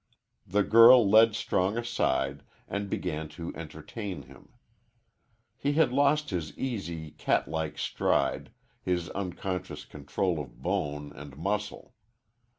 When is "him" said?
4.23-4.49